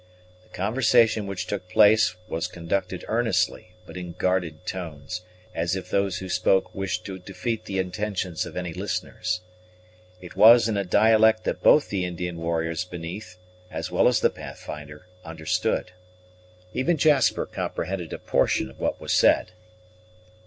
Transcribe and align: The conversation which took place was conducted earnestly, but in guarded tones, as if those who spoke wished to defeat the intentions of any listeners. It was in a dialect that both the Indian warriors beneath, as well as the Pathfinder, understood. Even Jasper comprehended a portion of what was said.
The 0.41 0.49
conversation 0.49 1.27
which 1.27 1.45
took 1.45 1.69
place 1.69 2.15
was 2.27 2.47
conducted 2.47 3.05
earnestly, 3.07 3.73
but 3.85 3.97
in 3.97 4.13
guarded 4.13 4.65
tones, 4.65 5.21
as 5.53 5.75
if 5.75 5.91
those 5.91 6.17
who 6.17 6.27
spoke 6.27 6.73
wished 6.73 7.05
to 7.05 7.19
defeat 7.19 7.65
the 7.65 7.77
intentions 7.77 8.43
of 8.43 8.57
any 8.57 8.73
listeners. 8.73 9.41
It 10.19 10.35
was 10.35 10.67
in 10.67 10.75
a 10.75 10.83
dialect 10.83 11.43
that 11.43 11.61
both 11.61 11.89
the 11.89 12.03
Indian 12.03 12.37
warriors 12.39 12.83
beneath, 12.83 13.37
as 13.69 13.91
well 13.91 14.07
as 14.07 14.21
the 14.21 14.31
Pathfinder, 14.31 15.05
understood. 15.23 15.91
Even 16.73 16.97
Jasper 16.97 17.45
comprehended 17.45 18.11
a 18.11 18.17
portion 18.17 18.71
of 18.71 18.79
what 18.79 18.99
was 18.99 19.13
said. 19.13 19.51